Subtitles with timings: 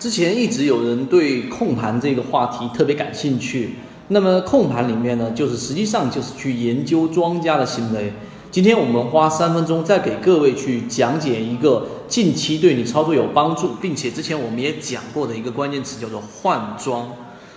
[0.00, 3.74] 之前一直有人对控盘这个话题特别感兴趣，
[4.08, 8.10] 那么控盘里面呢，就是实际上就是去研究庄家的行为。
[8.50, 17.12] 今天我们花三分钟再给各位去讲解一个近期对你操作有帮助，并且之前我们也讲过的一个关键词叫做换庄。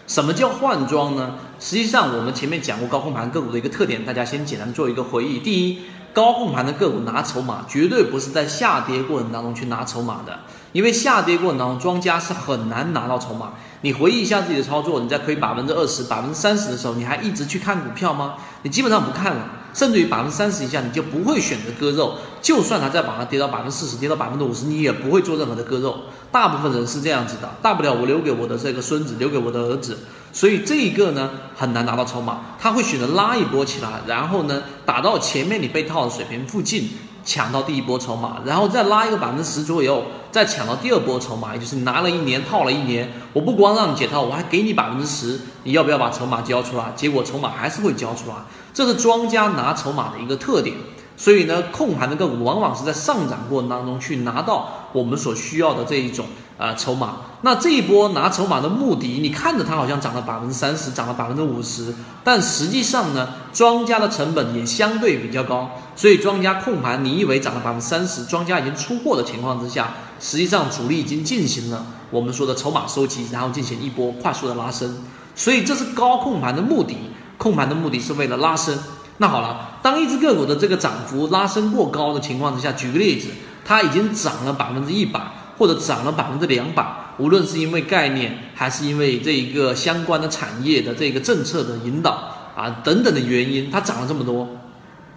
[0.05, 1.35] 什么叫换庄呢？
[1.61, 5.39] 实际上我们前面讲过高控盘个股的一个特点，大家先简单做一个回忆。
[5.39, 5.77] 第一，
[6.14, 10.39] 高控盘的个股拿筹码绝对不是在下跌过程当中去拿筹码的。
[10.71, 13.54] 因为下跌过程当中，庄家是很难拿到筹码。
[13.82, 18.35] 你回忆一下自己的操作，你在亏百分之二十、百分之三十的时候，你还一直去看股票吗？
[18.63, 22.16] 你基本上不看了，甚至于百分之三十以下，你就不会选择割肉。
[22.41, 25.95] 就算它再把它跌到百分之四十、跌到百分之五十，你也不会做任何的割肉。
[26.32, 29.99] 大部分人是这样子的，大不了我留给我的这个孙子，留给我的儿子。
[30.33, 36.89] 所以这一个呢，很难拿到筹码，他会选择拉一波起来，然后呢，打到前面你被套的水平附近。
[37.25, 46.91] 抢到第一波筹码，然后再拉一个百分之十左右，再抢到第二波筹码，也就是拿了一年套了一年，我不光让你解套，我还给你百分之十，你要不要把筹码交出来？
[46.97, 48.35] 结果筹码还是会交出来，
[48.73, 50.75] 这是庄家拿筹码的一个特点。
[51.15, 56.26] 所以呢，控盘的个股往往是在上涨过程当中去拿到我们所需要的这一种
[56.58, 57.18] 啊筹码。
[57.41, 65.72] 那这一波拿筹码的目的，你看着它好像涨了百分之三十，涨了百分之五十，但实际上呢，庄家的成本也相对比较高。
[65.94, 75.03] 所以庄家控盘，你以为涨了百分之三十，庄家已经出货的情况之下，实际上主力已经进行了我们说的筹码收集，然后进行一波快速的拉升。
[75.36, 76.96] 所以这是高控盘的目的，
[77.38, 78.78] 控盘的目的是为了拉升。
[79.18, 83.28] 那好了，当一只个股的这个涨幅拉升过高的情况之下，举个例子，
[83.66, 85.19] 它已经涨了百分之一百，
[85.57, 86.85] 或者涨了百分之两百，
[87.17, 92.11] 无论是因为概念，还是因为这一个相关的产业的这个政策的引导
[92.56, 94.47] 啊等等的原因，它涨了这么多，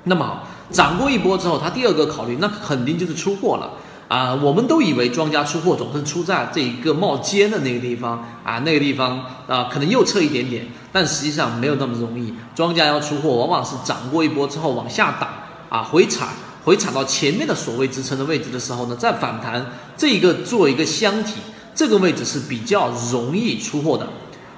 [0.04, 3.70] 那么涨过一波之后，它第二个考虑，那肯定就是出货了。
[4.08, 12.32] 啊，我们都以为庄家出货总是出在这一个冒尖的那个地方啊，那个地方啊，可能右侧一点点，但实际上没有那么容易。
[12.54, 15.28] 庄家要出货，往往是涨过一波之后往下打
[15.76, 16.28] 啊，回踩，
[16.66, 19.64] 回踩到前面的所谓支撑的位置的时候呢，再反弹，
[19.96, 21.34] 这个做一个箱体，
[21.72, 24.08] 这个位置是比较容易出货的。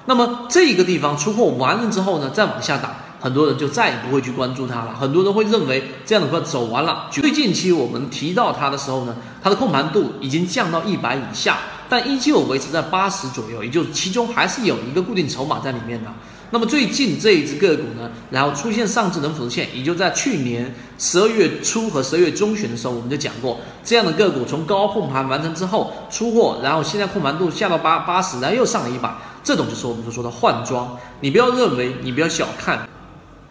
[0.07, 2.95] 那么这个地方出货完了之后呢，再往下打。
[3.21, 4.95] 很多人就再也不会去关注它了。
[4.99, 7.07] 很多人会认为这样的话走完了。
[7.11, 16.11] 最近期我们提到它的时候呢，它的控盘度已经降到一百以下，但依旧维持在八十左右，也就是其中还是有一个固定筹码在里面的。
[16.51, 30.97] 那么最近这一只个股呢，然后出现上智能辅助线，也就在去年十二月初和十二月中旬的时候，我们就讲过，这样的个股从高控盘完成之后出货，然后现在控盘度下到八八十，然后又上了一把，这种就是我们所说的换装。
[31.21, 32.87] 你不要认为，你不要小看。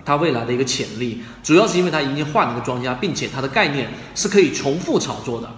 [0.05, 5.49] 它未来的一个潜力，主要是因为它已经换了个庄家，并且它的概念是可以重复炒作的。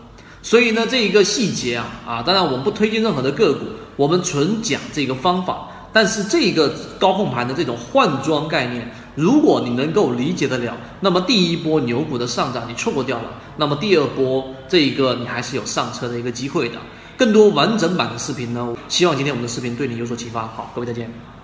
[0.43, 5.69] 所以呢，这一个细节啊啊，当然我们不推荐任何的个股，我们纯讲这个方法。
[5.93, 16.77] 但是这个高控盘的这种换装概念，如果你能够理解得了，那么第一波牛股的上涨你错过掉了，那么第二波这一个你还是有上车的一个机会的。
[17.17, 20.43] 更多完整版的视频呢，希望今天我们的视频对你有所启发。
[20.43, 21.40] 好，各位再见。